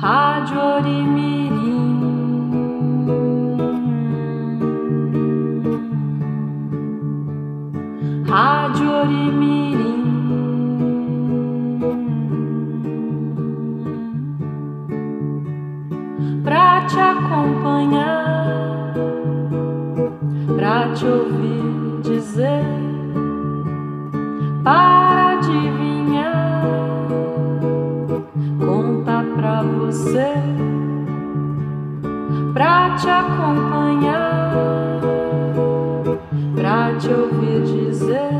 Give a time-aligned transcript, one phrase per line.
[0.00, 1.55] Rádio Orimirim.
[1.55, 1.55] Rádio
[33.46, 35.00] acompanhar,
[36.54, 38.30] pra te ouvir dizer,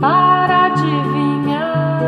[0.00, 2.00] para adivinhar,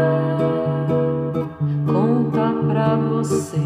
[1.86, 3.60] conta pra você.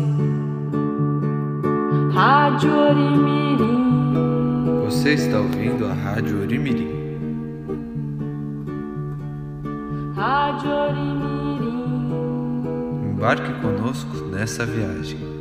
[2.12, 4.14] Rádio Orimirim.
[4.84, 6.94] Você está ouvindo a Rádio Orimirim.
[10.14, 11.94] Rádio Orimirim.
[13.10, 15.33] Embarque conosco nessa viagem.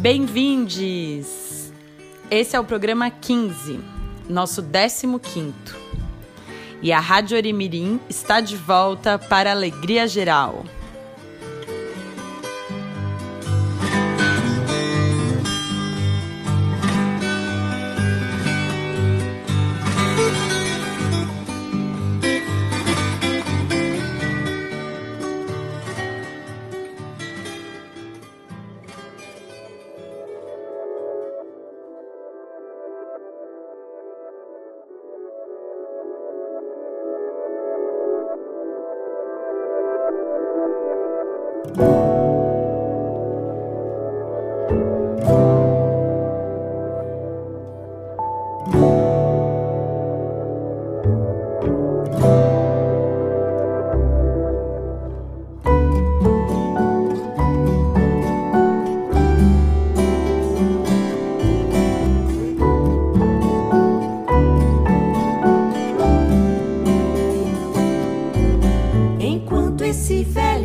[0.00, 1.70] Bem-vindes!
[2.30, 3.80] Esse é o programa 15,
[4.30, 5.52] nosso 15.
[6.80, 10.64] E a Rádio Orimirim está de volta para a alegria geral.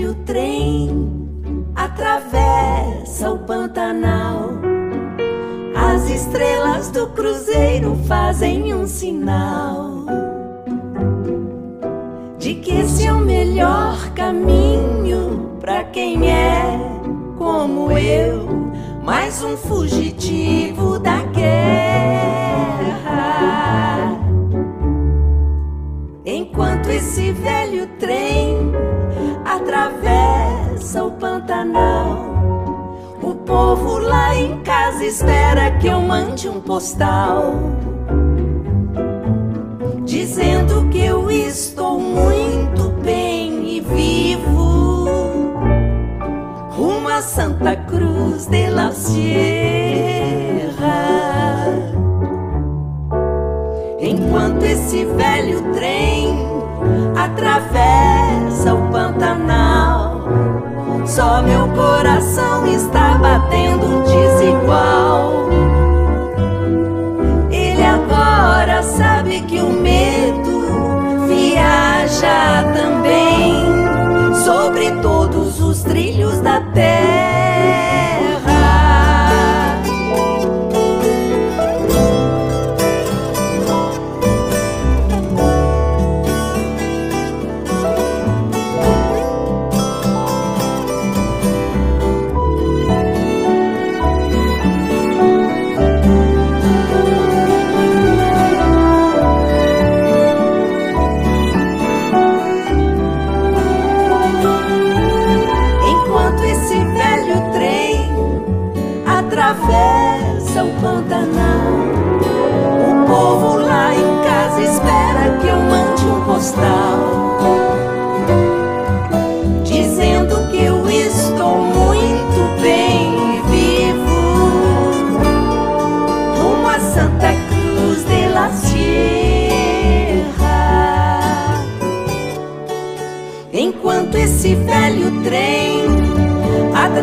[0.05, 1.09] Velho trem
[1.73, 4.51] atravessa o Pantanal,
[5.75, 10.05] as estrelas do cruzeiro fazem um sinal
[12.37, 16.79] de que esse é o melhor caminho para quem é
[17.37, 18.47] como eu,
[19.03, 21.55] mais um fugitivo da guerra.
[26.23, 28.84] Enquanto esse velho trem
[29.65, 37.55] atravessa o Pantanal, o povo lá em casa espera que eu mande um postal.
[40.03, 45.09] Dizendo que eu estou muito bem e vivo
[46.69, 49.15] rumo a Santa Cruz de la Sierra.
[53.99, 56.44] Enquanto esse velho trem
[57.15, 60.27] atravessa o Pantanal,
[61.05, 65.49] só meu coração está batendo desigual.
[67.51, 69.14] Ele agora sabe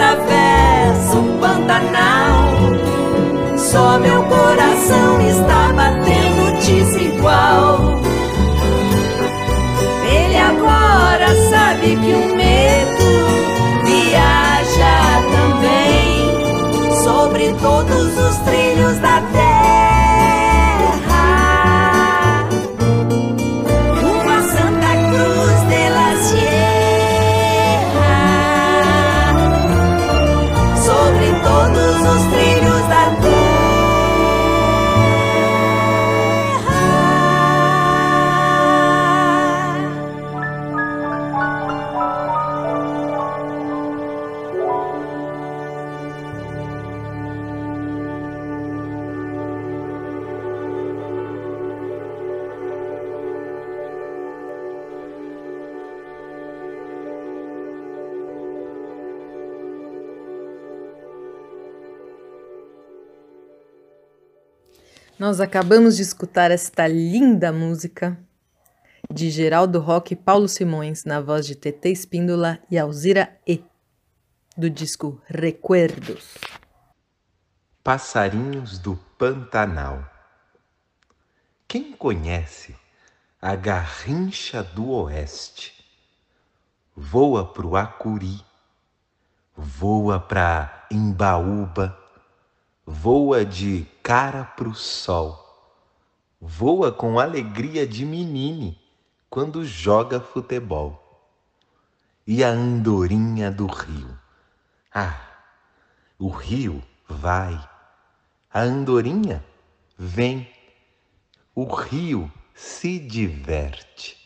[0.02, 2.50] atravessa o Pantanal,
[3.56, 8.00] só meu coração está batendo desigual.
[10.04, 12.51] Ele agora sabe que o medo
[65.32, 68.18] Nós acabamos de escutar esta linda música
[69.10, 73.64] de Geraldo Roque e Paulo Simões, na voz de TT Espíndola e Alzira E,
[74.54, 76.34] do disco Recuerdos.
[77.82, 80.04] Passarinhos do Pantanal.
[81.66, 82.76] Quem conhece
[83.40, 85.82] a garrincha do oeste?
[86.94, 88.38] Voa pro Acuri,
[89.56, 92.01] voa pra Embaúba,
[92.86, 95.38] voa de cara pro sol,
[96.40, 98.80] voa com alegria de menine
[99.30, 100.98] quando joga futebol.
[102.26, 104.18] E a andorinha do rio?
[104.92, 105.20] Ah,
[106.18, 107.58] o rio vai,
[108.52, 109.44] a andorinha
[109.96, 110.48] vem,
[111.54, 114.16] o rio se diverte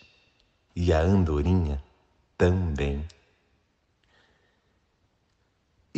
[0.74, 1.82] e a andorinha
[2.36, 3.06] também.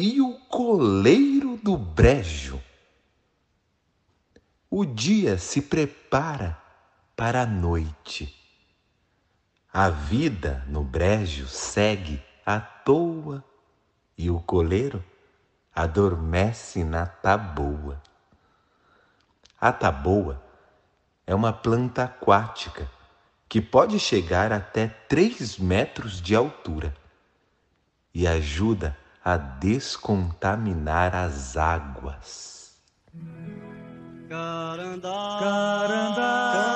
[0.01, 2.63] E o coleiro do brejo?
[4.71, 6.57] O dia se prepara
[7.17, 8.33] para a noite.
[9.73, 13.43] A vida no brejo segue à toa
[14.17, 15.05] e o coleiro
[15.75, 18.01] adormece na taboa.
[19.61, 20.41] A taboa
[21.27, 22.89] é uma planta aquática
[23.49, 26.95] que pode chegar até 3 metros de altura
[28.15, 32.59] e ajuda a descontaminar as águas.
[34.29, 36.68] Carandá, carandá, carandá.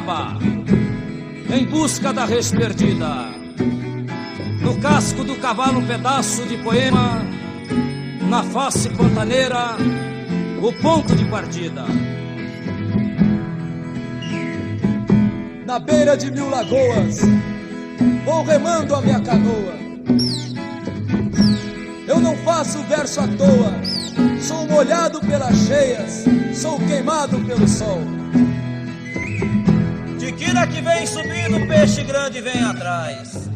[0.00, 0.38] Acaba
[1.54, 3.28] em busca da res perdida.
[4.62, 7.22] No casco do cavalo, um pedaço de poema,
[8.28, 9.76] na face pantaneira,
[10.62, 11.84] o ponto de partida.
[15.66, 17.20] Na beira de mil lagoas,
[18.24, 19.78] vou remando a minha canoa.
[22.06, 23.74] Eu não faço verso à toa,
[24.40, 28.19] sou molhado pelas cheias, sou queimado pelo sol.
[30.40, 33.50] Tiquira que vem subindo, peixe grande vem atrás.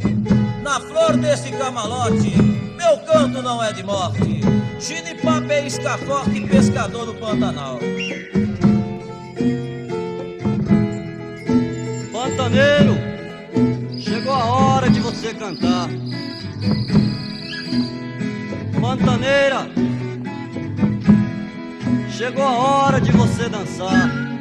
[0.62, 2.30] Na flor desse camalote,
[2.76, 4.42] meu canto não é de morte.
[4.78, 7.78] Chinipá pesca forte, pescador do Pantanal.
[12.12, 12.98] Pantaneiro,
[13.98, 15.88] chegou a hora de você cantar.
[18.78, 19.70] Pantaneira,
[22.10, 24.33] chegou a hora de você dançar.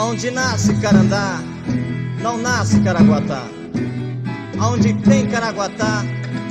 [0.00, 1.40] Onde nasce Carandá,
[2.22, 3.42] não nasce Caraguatá.
[4.56, 6.04] Onde tem Caraguatá,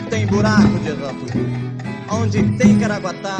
[0.10, 1.26] tem buraco de exato.
[2.12, 3.38] Onde tem Caraguatá,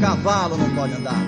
[0.00, 1.20] cavalo não pode andar.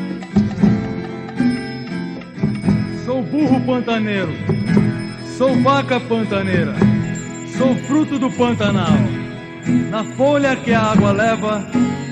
[3.05, 4.33] Sou burro pantaneiro,
[5.37, 6.77] sou vaca pantaneira,
[7.59, 8.97] sou fruto do Pantanal.
[9.91, 11.67] Na folha que a água leva,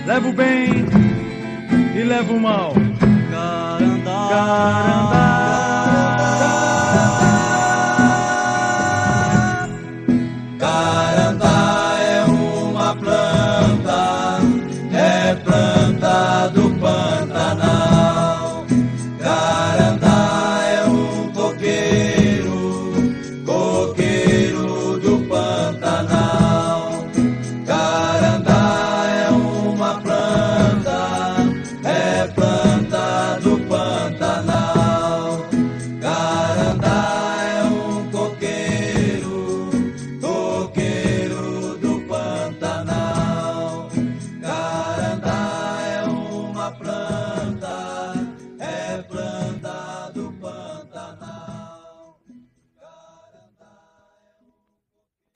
[0.05, 0.85] levo bem
[1.95, 2.75] e levo mal.
[4.33, 5.23] Carandá,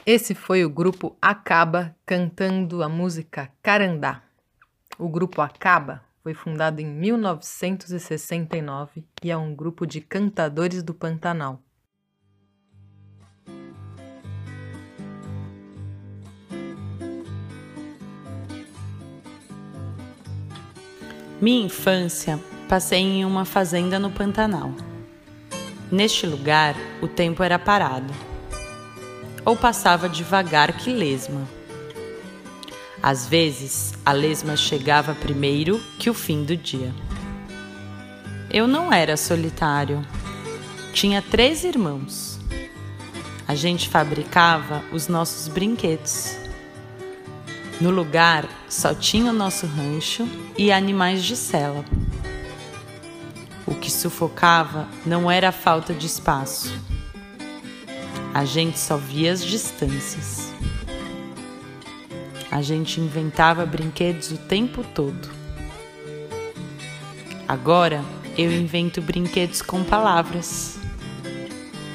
[0.08, 4.22] Esse foi o grupo Acaba cantando a música Carandá.
[4.96, 11.60] O grupo Acaba foi fundado em 1969 e é um grupo de cantadores do Pantanal.
[21.42, 24.70] Minha infância passei em uma fazenda no Pantanal.
[25.90, 28.14] Neste lugar, o tempo era parado,
[29.46, 31.48] ou passava devagar que lesma.
[33.00, 36.92] Às vezes, a lesma chegava primeiro que o fim do dia.
[38.50, 40.04] Eu não era solitário.
[40.92, 42.40] Tinha três irmãos.
[43.46, 46.36] A gente fabricava os nossos brinquedos.
[47.80, 51.84] No lugar só tinha o nosso rancho e animais de sela.
[53.64, 56.95] O que sufocava não era a falta de espaço.
[58.36, 60.52] A gente só via as distâncias.
[62.50, 65.30] A gente inventava brinquedos o tempo todo.
[67.48, 68.04] Agora
[68.36, 70.78] eu invento brinquedos com palavras.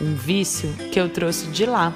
[0.01, 1.93] Um vício que eu trouxe de lá.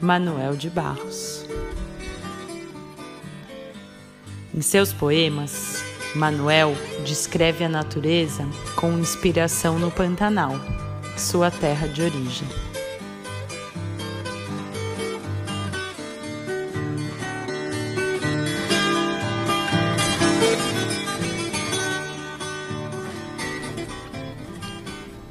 [0.00, 1.44] Manuel de Barros.
[4.54, 5.84] Em seus poemas,
[6.14, 10.54] Manuel descreve a natureza com inspiração no Pantanal,
[11.18, 12.48] sua terra de origem.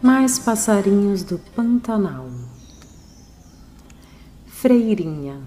[0.01, 2.29] Mais passarinhos do Pantanal.
[4.48, 5.39] Freirinha,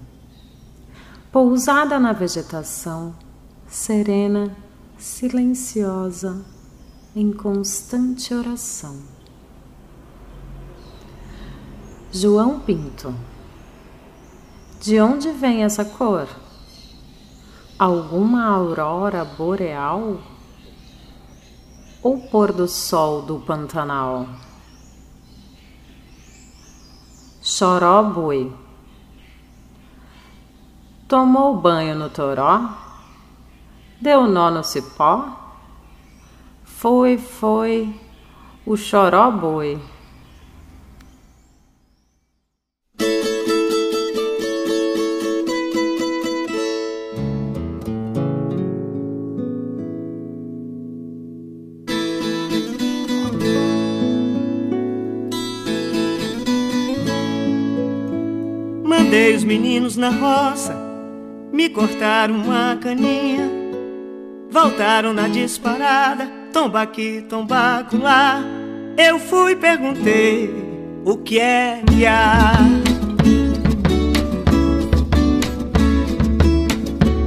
[1.31, 3.15] pousada na vegetação,
[3.69, 4.57] serena,
[4.97, 6.43] silenciosa,
[7.15, 9.20] em constante oração.
[12.13, 13.15] João Pinto,
[14.81, 16.27] de onde vem essa cor?
[17.79, 20.19] Alguma aurora boreal?
[22.03, 24.27] Ou pôr do sol do Pantanal?
[27.41, 28.53] Choró boi
[31.07, 32.71] Tomou banho no toró?
[34.01, 35.29] Deu nó no cipó?
[36.65, 37.95] Foi, foi
[38.67, 39.81] o choró boi.
[59.11, 60.73] Mandei os meninos na roça
[61.53, 63.51] me cortaram uma caninha,
[64.53, 68.41] voltaram na disparada, tomba aqui, tomba lá.
[68.97, 70.55] Eu fui perguntei
[71.05, 72.53] o que é que há.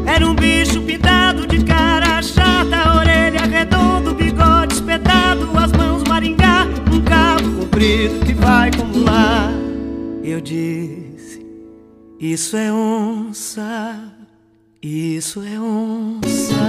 [0.06, 7.02] Era um bicho pintado de cara chata, orelha redonda, bigode espetado, as mãos maringá, um
[7.02, 9.52] cabo comprido que vai como lá.
[10.24, 11.02] Eu disse,
[12.24, 14.00] isso é onça.
[14.82, 16.68] Isso é onça.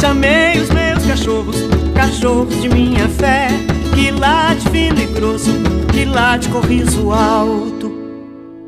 [0.00, 1.56] Chamei os meus cachorros,
[1.94, 3.50] cachorros de minha fé,
[3.94, 5.52] que late fino e grosso,
[5.92, 7.92] que late com riso alto.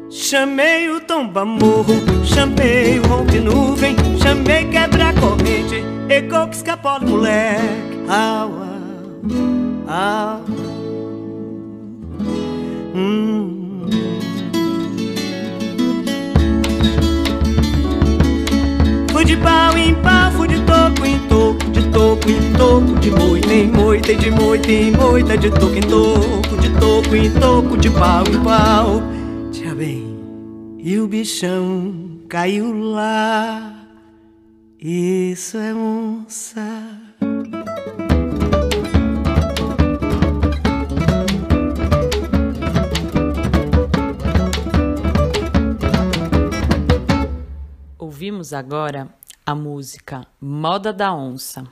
[0.08, 8.04] Chamei o tomba morro, chamei o rompe nuvem, chamei quebra corrente, eco que escapou moleque.
[8.08, 10.44] Au, au, au.
[12.94, 13.41] Hum.
[19.24, 23.54] De pau em pau, fui de toco em toco, de toco em toco, de moita
[23.54, 27.90] em moita, de moita em moita, de toco em toco, de toco em toco, de
[27.90, 29.02] pau em pau.
[29.50, 30.18] Tia bem,
[30.78, 33.86] e o bichão caiu lá.
[34.78, 37.01] Isso é onça.
[48.22, 49.12] Ouvimos agora
[49.44, 51.66] a música Moda da Onça,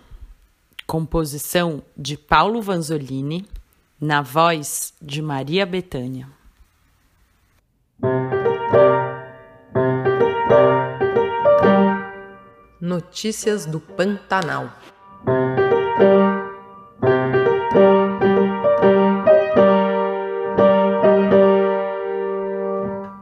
[0.85, 3.47] composição de Paulo Vanzolini,
[4.01, 6.27] na voz de Maria Bethânia.
[12.81, 14.73] Notícias do Pantanal.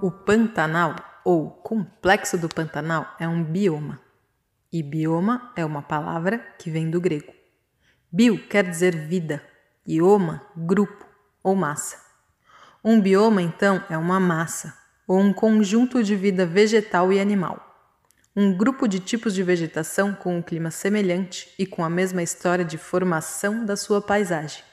[0.01, 0.95] O Pantanal,
[1.29, 4.01] ou Complexo do Pantanal, é um bioma.
[4.73, 7.35] E bioma é uma palavra que vem do grego.
[8.11, 9.43] Bio quer dizer vida,
[9.87, 11.07] e oma, grupo
[11.43, 11.99] ou massa.
[12.83, 14.75] Um bioma, então, é uma massa,
[15.07, 17.63] ou um conjunto de vida vegetal e animal.
[18.35, 22.65] Um grupo de tipos de vegetação com um clima semelhante e com a mesma história
[22.65, 24.65] de formação da sua paisagem.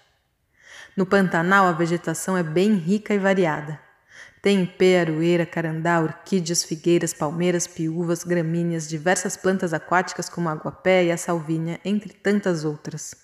[0.95, 3.83] No Pantanal, a vegetação é bem rica e variada.
[4.45, 11.05] Tem pé, aroeira, carandá, orquídeas, figueiras, palmeiras, piúvas, gramíneas, diversas plantas aquáticas como a aguapé
[11.05, 13.15] e a salvinha, entre tantas outras.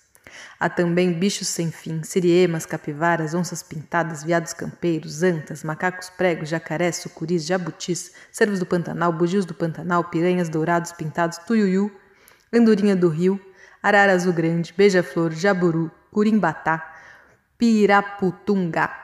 [0.58, 6.96] Há também bichos sem fim, siriemas, capivaras, onças pintadas, viados campeiros, antas, macacos pregos, jacarés,
[6.96, 11.88] sucuris, jabutis, cervos do Pantanal, bugios do Pantanal, piranhas dourados pintados, tuiuiu,
[12.52, 13.40] andorinha do rio,
[13.80, 16.96] arara azul grande, beija-flor, jaburu, curimbatá,
[17.56, 18.98] piraputungá.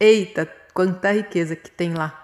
[0.00, 2.18] Eita, quanta riqueza que tem lá.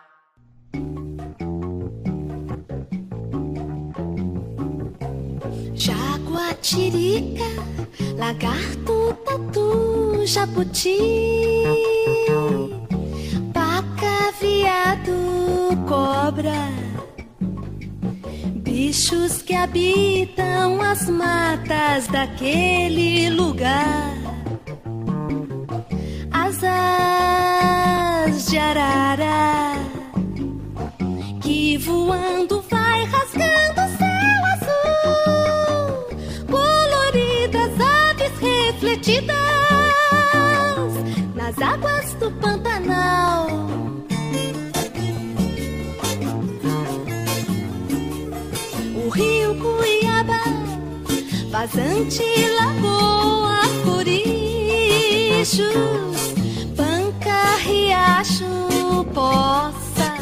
[5.74, 7.44] Jaguatirica,
[8.16, 10.98] lagarto, tatu, jabuti,
[13.52, 16.68] paca, viado, cobra,
[18.56, 24.16] bichos que habitam as matas daquele lugar.
[26.30, 27.07] Asas
[28.48, 29.74] de arara
[31.42, 36.06] que voando vai rasgando o céu azul,
[36.46, 39.36] coloridas aves refletidas
[41.34, 43.48] nas águas do Pantanal.
[48.94, 50.42] O rio Cuiabá,
[51.50, 52.24] vazante
[52.58, 56.07] lagoa, banca,
[58.18, 60.14] riacho, poça,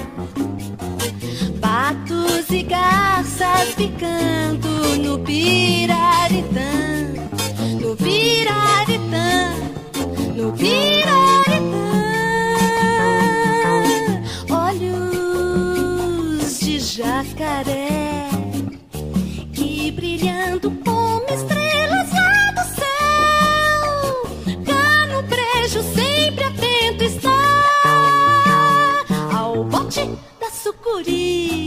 [1.61, 6.61] patos e garças picando no Piraritã,
[7.81, 9.55] no Piraritã,
[10.35, 11.17] no Piraritã.
[14.51, 18.29] Olhos de jacaré
[19.55, 21.66] que brilhando como estrelas
[29.97, 31.66] したそこり。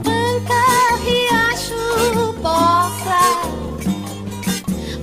[0.04, 0.64] banca,
[1.04, 3.22] riacho, poça,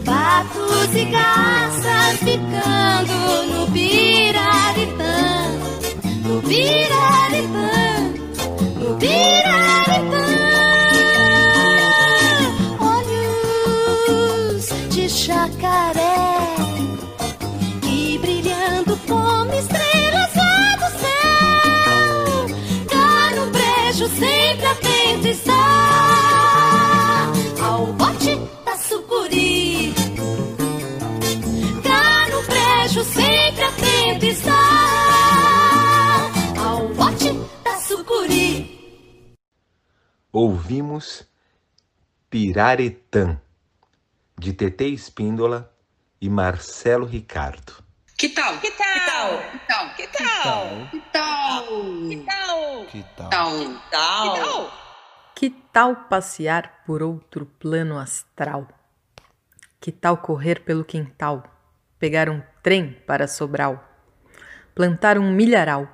[0.05, 3.17] patos e garças ficando
[3.53, 5.25] no Piraritã,
[6.25, 7.22] no Piraritã,
[40.45, 41.25] Ouvimos
[42.29, 43.41] Piraretã,
[44.37, 45.73] de Tetê Espíndola
[46.21, 47.75] e Marcelo Ricardo.
[48.19, 48.59] Que tal?
[48.59, 49.39] Que tal?
[49.53, 49.95] Que tal?
[49.95, 50.89] Que tal?
[50.91, 52.09] Que tal?
[52.09, 52.87] Que tal?
[52.87, 53.31] Que tal?
[53.31, 54.71] Que tal?
[55.37, 58.67] Que tal passear por outro plano astral?
[59.81, 61.45] Que tal correr pelo quintal,
[62.01, 63.81] pegar um trem para Sobral,
[64.75, 65.89] plantar um milharal,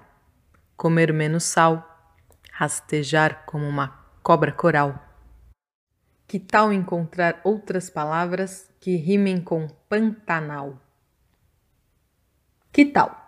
[0.74, 1.84] comer menos sal,
[2.50, 5.02] rastejar como uma cobra coral?
[6.26, 10.78] Que tal encontrar outras palavras que rimem com Pantanal?
[12.70, 13.24] Que tal?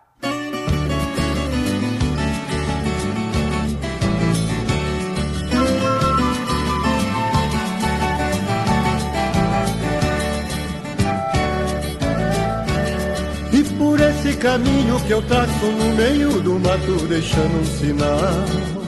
[13.79, 18.80] por esse caminho que eu traço no meio do mato, deixando um sinal.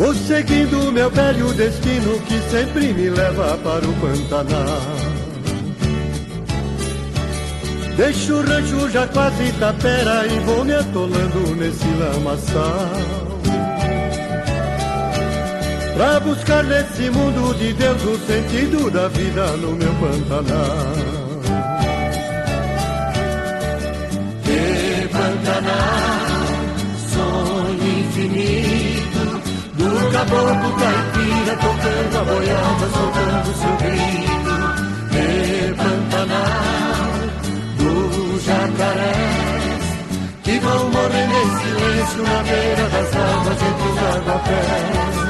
[0.00, 4.80] Vou seguindo meu velho destino que sempre me leva para o Pantanal.
[7.98, 12.88] Deixo o rancho já quase tapera e vou me atolando nesse lamaçal.
[15.94, 20.94] Pra buscar nesse mundo de Deus o sentido da vida no meu Pantanal.
[24.44, 26.46] Que Pantanal,
[27.12, 28.69] sonho infinito
[30.00, 34.54] do caboclo caipira tocando a boiada, soltando seu grito.
[35.10, 37.10] Que Pantanal,
[37.76, 39.84] dos jacarés
[40.42, 45.29] que vão morrendo em silêncio na beira das águas entre os aguapés.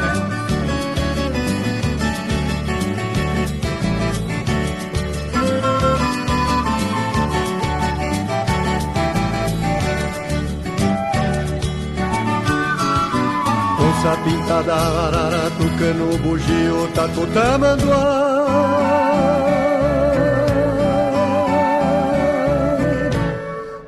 [14.01, 17.99] Onça pintada, arara, tucano, bugio, tatu, tamanduá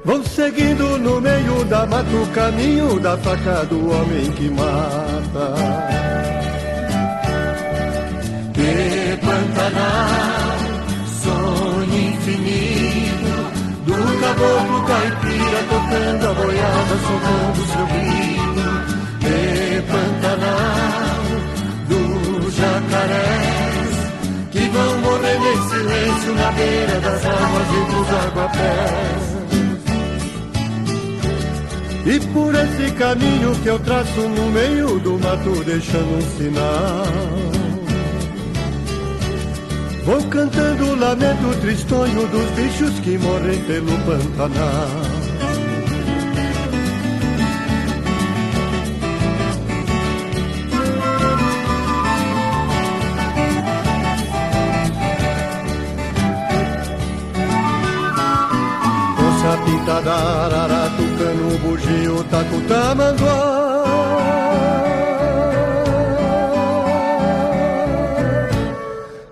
[0.04, 5.54] Vão seguindo no meio da mata o caminho da faca do homem que mata.
[8.52, 10.58] Que Pantanal,
[11.22, 13.32] sonho infinito
[13.86, 18.81] Do caboclo caipira tocando a boiada, soltando seu grito
[20.42, 21.14] Pantanal,
[21.88, 23.96] dos jacarés
[24.50, 29.22] Que vão morrendo em silêncio na beira das águas entre os aguapés
[32.04, 37.06] E por esse caminho que eu traço no meio do mato, deixando um sinal.
[40.04, 45.11] Vou cantando o lamento tristonho dos bichos que morrem pelo Pantanal.
[62.44, 63.62] Bugio, tatu, tamanduá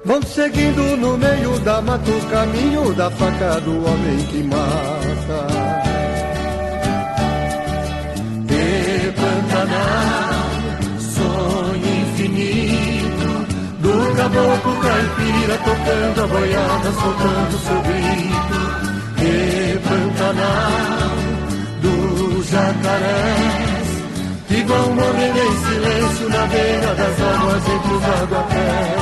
[0.04, 5.46] Vão seguindo no meio da mata o caminho da faca do homem que mata.
[8.48, 10.50] Que Pantanal,
[10.98, 13.46] sonho infinito
[13.78, 18.60] Do caboclo caipira tocando a boiada, soltando seu grito.
[19.16, 20.99] Que Pantanal,
[22.90, 23.88] jacarés
[24.48, 29.00] Que vão morrendo em silêncio na beira das águas entre os aguapés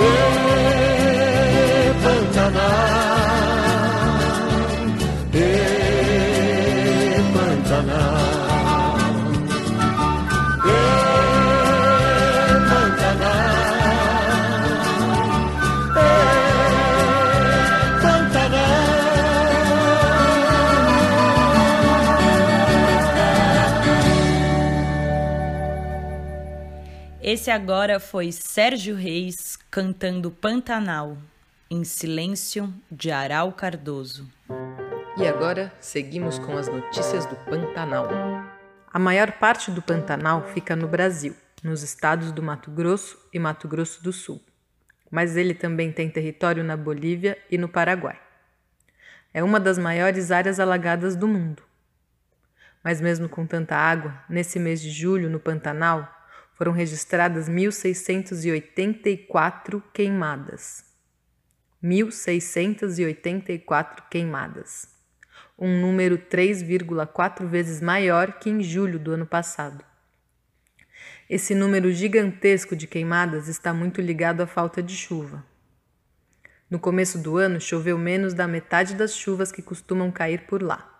[0.00, 0.12] E
[2.02, 2.62] Pantanal,
[5.34, 5.46] e
[7.34, 8.27] Pantanal,
[27.30, 31.18] Esse agora foi Sérgio Reis cantando Pantanal,
[31.70, 34.26] em silêncio de Aral Cardoso.
[35.14, 38.08] E agora seguimos com as notícias do Pantanal.
[38.90, 43.68] A maior parte do Pantanal fica no Brasil, nos estados do Mato Grosso e Mato
[43.68, 44.42] Grosso do Sul.
[45.10, 48.18] Mas ele também tem território na Bolívia e no Paraguai.
[49.34, 51.62] É uma das maiores áreas alagadas do mundo.
[52.82, 56.14] Mas mesmo com tanta água, nesse mês de julho no Pantanal
[56.58, 60.84] foram registradas 1684 queimadas.
[61.80, 64.88] 1684 queimadas.
[65.56, 69.84] Um número 3,4 vezes maior que em julho do ano passado.
[71.30, 75.46] Esse número gigantesco de queimadas está muito ligado à falta de chuva.
[76.68, 80.92] No começo do ano, choveu menos da metade das chuvas que costumam cair por lá.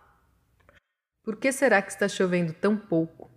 [1.24, 3.28] Por que será que está chovendo tão pouco?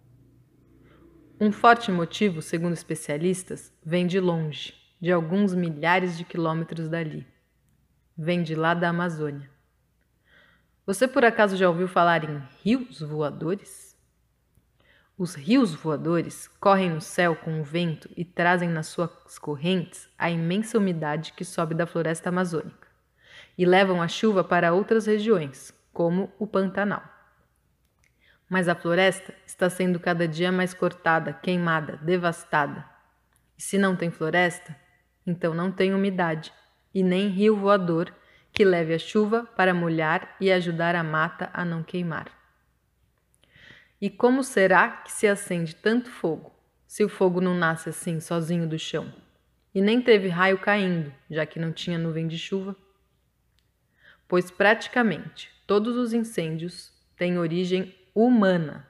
[1.43, 7.25] Um forte motivo, segundo especialistas, vem de longe, de alguns milhares de quilômetros dali.
[8.15, 9.49] Vem de lá da Amazônia.
[10.85, 13.97] Você por acaso já ouviu falar em rios voadores?
[15.17, 20.29] Os rios voadores correm no céu com o vento e trazem nas suas correntes a
[20.29, 22.87] imensa umidade que sobe da floresta amazônica
[23.57, 27.10] e levam a chuva para outras regiões, como o Pantanal.
[28.51, 32.83] Mas a floresta está sendo cada dia mais cortada, queimada, devastada.
[33.57, 34.75] E se não tem floresta,
[35.25, 36.51] Então não tem umidade,
[36.93, 38.13] e nem rio voador
[38.51, 42.29] que leve a chuva para molhar e ajudar a mata a não queimar.
[44.01, 46.53] E como será que se acende tanto fogo,
[46.85, 49.13] se o fogo não nasce assim sozinho do chão?
[49.73, 52.75] E nem teve raio caindo, já que não tinha nuvem de chuva?
[54.27, 58.85] Pois praticamente todos os incêndios têm origem humana.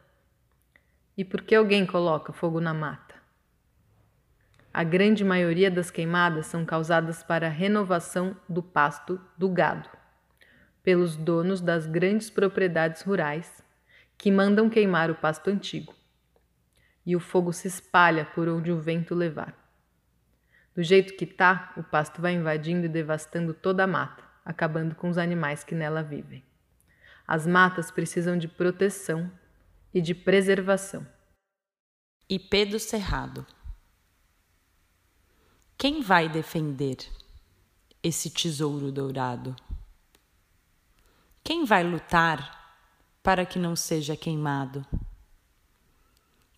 [1.15, 3.15] E por que alguém coloca fogo na mata?
[4.73, 9.89] A grande maioria das queimadas são causadas para a renovação do pasto do gado,
[10.81, 13.63] pelos donos das grandes propriedades rurais
[14.17, 15.93] que mandam queimar o pasto antigo.
[17.05, 19.53] E o fogo se espalha por onde o vento levar.
[20.73, 25.10] Do jeito que tá, o pasto vai invadindo e devastando toda a mata, acabando com
[25.10, 26.43] os animais que nela vivem.
[27.33, 29.31] As matas precisam de proteção
[29.93, 31.07] e de preservação.
[32.27, 33.45] IP do Cerrado
[35.81, 36.97] quem vai defender
[38.03, 39.55] esse tesouro dourado?
[41.43, 42.77] Quem vai lutar
[43.23, 44.85] para que não seja queimado?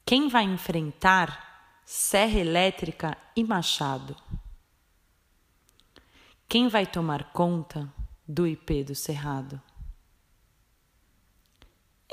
[0.05, 4.13] Quem vai enfrentar serra elétrica e machado?
[6.49, 7.89] Quem vai tomar conta
[8.27, 9.61] do IP do Cerrado?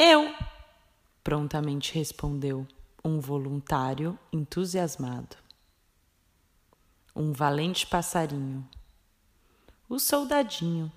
[0.03, 0.35] Eu,
[1.23, 2.67] prontamente respondeu
[3.05, 5.37] um voluntário entusiasmado.
[7.15, 8.67] Um valente passarinho,
[9.91, 10.91] o soldadinho.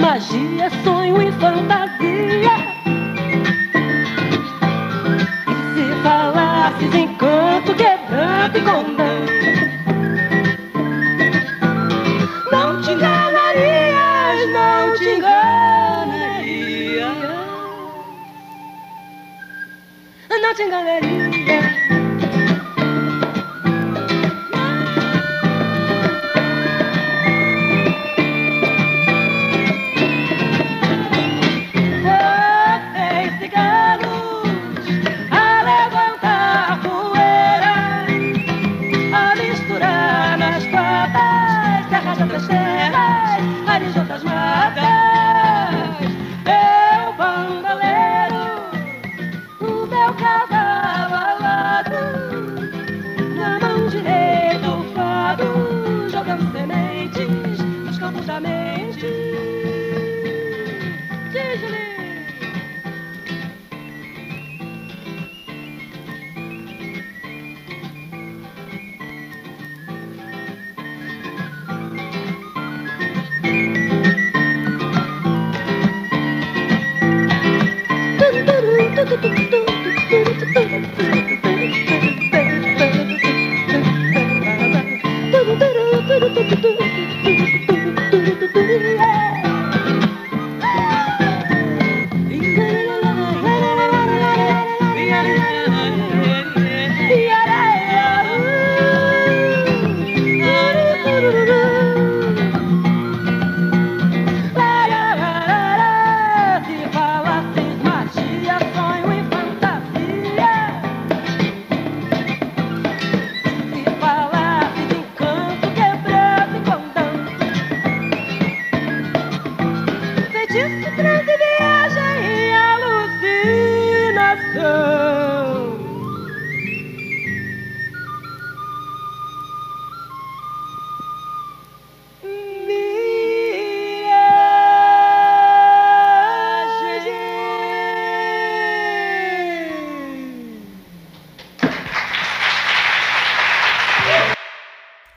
[0.00, 2.56] Magia, sonho e fantasia.
[5.48, 9.24] E se falasses encanto, quebranto e condão,
[12.52, 16.36] não te enganarias, não te enganarias,
[20.42, 21.15] não te enganarias.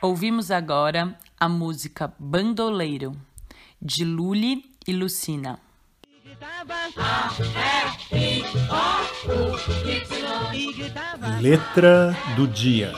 [0.01, 3.17] Ouvimos agora a música Bandoleiro,
[3.81, 5.59] de Luli e Lucina.
[11.41, 12.93] Letra do dia.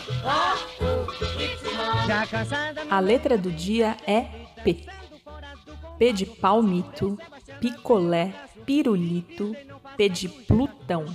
[2.88, 4.22] A letra do dia é
[4.64, 4.86] P.
[5.98, 7.18] P de palmito,
[7.60, 8.32] picolé,
[8.64, 9.56] pirulito,
[9.98, 11.06] P de Plutão,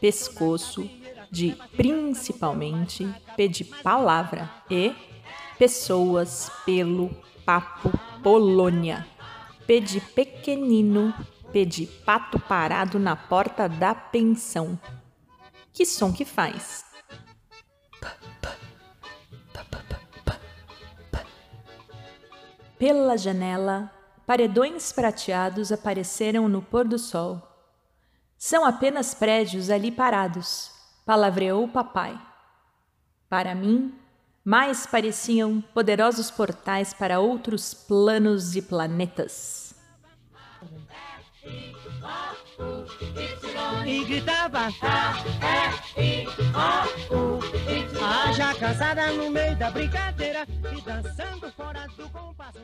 [0.00, 0.90] pescoço,
[1.30, 4.92] de principalmente, P de palavra e
[5.60, 7.10] pessoas, pelo,
[7.44, 7.90] papo,
[8.22, 9.06] Polônia.
[9.66, 11.12] P de pequenino,
[11.52, 14.80] P de pato parado na porta da pensão.
[15.70, 16.82] Que som que faz?
[22.78, 23.92] Pela janela,
[24.26, 27.38] paredões prateados apareceram no pôr do sol.
[28.38, 30.70] São apenas prédios ali parados,
[31.04, 32.18] palavreou o papai.
[33.28, 33.99] Para mim,
[34.50, 39.76] mais pareciam poderosos portais para outros planos e planetas.
[43.86, 44.66] E gritava
[48.02, 50.44] A já casada no meio da brincadeira
[50.76, 52.58] E dançando fora do compasso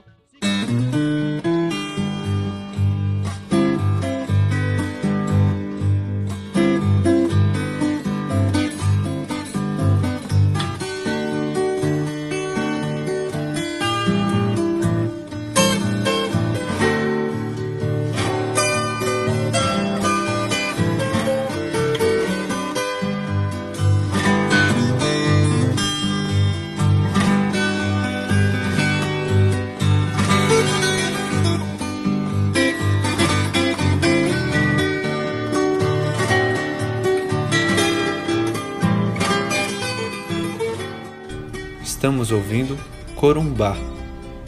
[42.06, 42.78] Estamos ouvindo
[43.16, 43.76] Corumbá,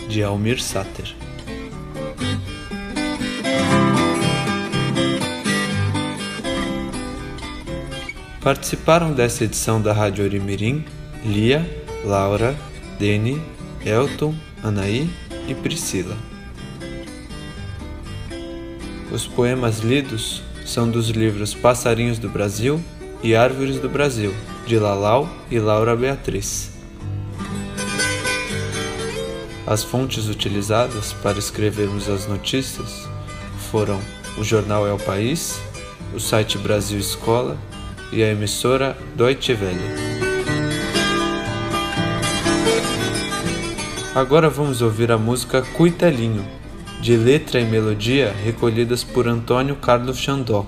[0.08, 1.12] de Almir Sater.
[8.40, 10.84] Participaram dessa edição da Rádio Orimirim
[11.24, 11.68] Lia,
[12.04, 12.56] Laura,
[12.96, 13.42] Deni,
[13.84, 15.10] Elton, Anaí
[15.48, 16.16] e Priscila.
[19.10, 22.80] Os poemas lidos são dos livros Passarinhos do Brasil
[23.20, 24.32] e Árvores do Brasil,
[24.64, 26.77] de Lalau e Laura Beatriz.
[29.68, 33.06] As fontes utilizadas para escrevermos as notícias
[33.70, 34.00] foram
[34.38, 35.60] o jornal É o País,
[36.14, 37.58] o site Brasil Escola
[38.10, 39.78] e a emissora Deutsche Welle.
[44.14, 46.46] Agora vamos ouvir a música Cuitelinho,
[47.02, 50.64] de letra e melodia recolhidas por Antônio Carlos Xandó,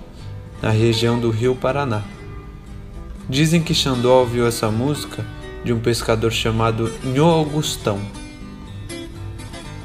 [0.61, 2.03] na região do Rio Paraná.
[3.31, 5.25] Dizem que Xandó ouviu essa música
[5.65, 7.99] de um pescador chamado Nho Augustão.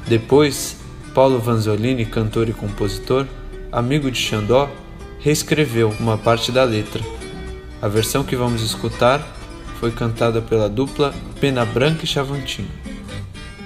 [0.06, 0.76] Depois,
[1.12, 3.26] Paulo Vanzolini, cantor e compositor,
[3.72, 4.70] amigo de Xandó,
[5.18, 7.02] reescreveu uma parte da letra.
[7.82, 9.20] A versão que vamos escutar
[9.80, 12.68] foi cantada pela dupla Pena Branca e Chavantinho.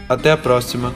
[0.08, 0.92] Até a próxima!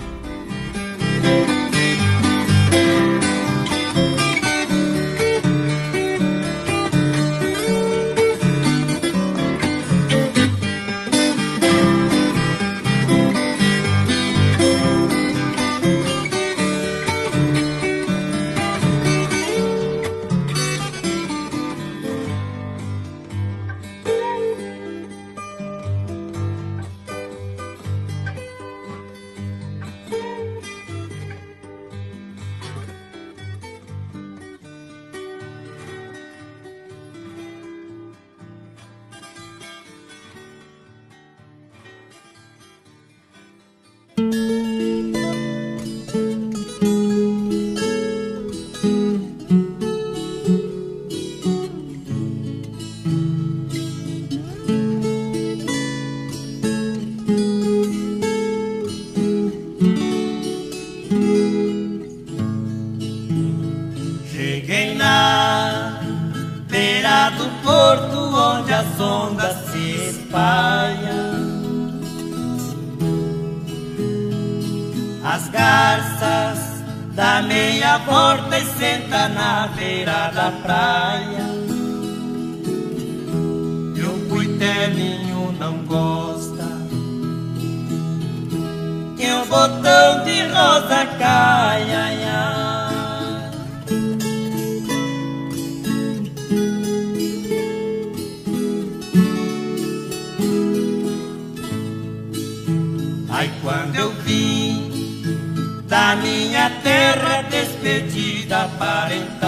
[108.78, 109.43] ba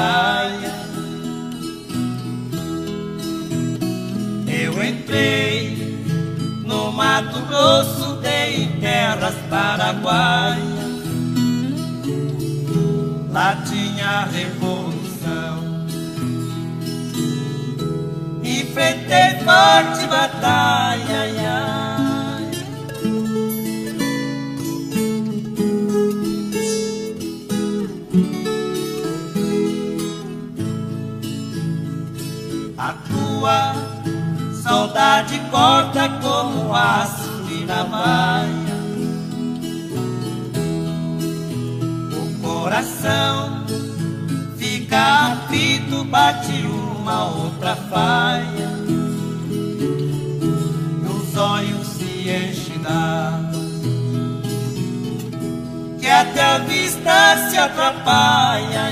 [57.05, 58.87] a vista se atrapalha.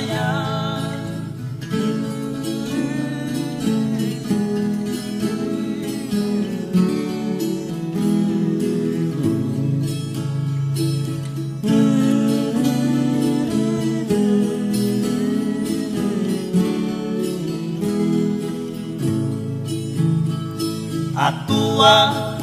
[21.16, 22.36] A tua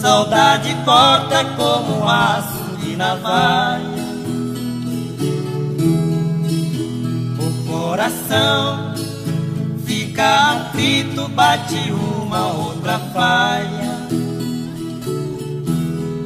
[0.00, 3.85] saudade corta como aço de navalha.
[7.96, 8.92] Coração
[9.86, 14.06] fica aflito, bate uma outra falha.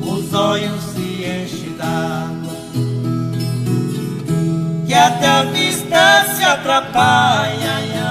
[0.02, 2.56] Os olhos se enchem d'água,
[4.84, 8.09] que até a se atrapalha.